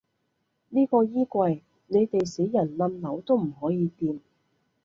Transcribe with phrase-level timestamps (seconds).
[0.69, 4.19] 呢個衣櫃，你哋死人冧樓都唔可以掟